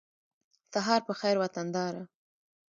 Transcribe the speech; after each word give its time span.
سهار 0.73 1.01
په 1.07 1.13
خېر 1.19 1.35
وطنداره 1.43 2.01